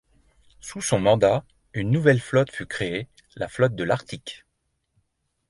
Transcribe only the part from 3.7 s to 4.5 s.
de l'Arctique.